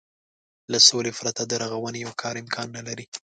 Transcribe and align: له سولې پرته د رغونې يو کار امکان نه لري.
له 0.71 0.79
سولې 0.87 1.11
پرته 1.19 1.41
د 1.45 1.53
رغونې 1.63 1.99
يو 2.05 2.11
کار 2.21 2.35
امکان 2.43 2.67
نه 2.77 2.81
لري. 2.87 3.05